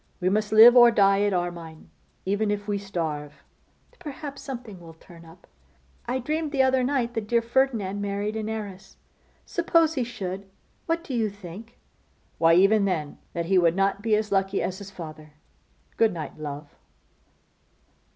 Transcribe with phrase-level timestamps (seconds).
[0.19, 1.91] We must live or die at Armine,
[2.25, 3.43] even if we starve.'
[3.99, 5.45] 'Perhaps something will turn up.
[6.07, 8.97] I dreamed the other night that dear Ferdinand married an heiress.
[9.45, 10.49] Suppose he should?
[10.87, 11.77] What do you think?'
[12.39, 15.33] 'Why, even then, that he would not be as lucky as his father.
[15.97, 16.73] Good night, love!